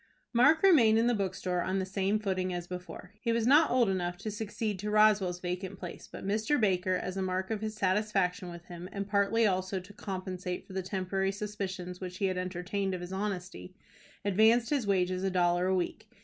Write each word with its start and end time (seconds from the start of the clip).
Mark 0.33 0.63
remained 0.63 0.97
in 0.97 1.05
the 1.05 1.13
bookstore 1.13 1.61
on 1.61 1.77
the 1.77 1.85
same 1.85 2.17
footing 2.17 2.51
as 2.51 2.65
before. 2.65 3.13
He 3.21 3.31
was 3.31 3.45
not 3.45 3.69
old 3.69 3.87
enough 3.87 4.17
to 4.17 4.31
succeed 4.31 4.79
to 4.79 4.89
Rowell's 4.89 5.39
vacant 5.39 5.77
place, 5.77 6.07
but 6.11 6.25
Mr. 6.25 6.59
Baker, 6.59 6.95
as 6.95 7.17
a 7.17 7.21
mark 7.21 7.51
of 7.51 7.61
his 7.61 7.75
satisfaction 7.75 8.49
with 8.49 8.65
him, 8.65 8.89
and 8.91 9.07
partly 9.07 9.45
also 9.45 9.79
to 9.79 9.93
compensate 9.93 10.65
for 10.65 10.73
the 10.73 10.81
temporary 10.81 11.31
suspicions 11.31 12.01
which 12.01 12.17
he 12.17 12.25
had 12.25 12.37
entertained 12.39 12.95
of 12.95 13.01
his 13.01 13.13
honesty, 13.13 13.75
advanced 14.25 14.71
his 14.71 14.87
wages 14.87 15.23
a 15.23 15.29
dollar 15.29 15.67
a 15.67 15.75
week. 15.75 16.09